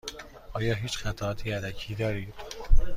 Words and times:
آیا 0.53 0.73
هیچ 0.75 0.97
قطعات 0.97 1.45
یدکی 1.45 1.95
دارید؟ 1.95 2.33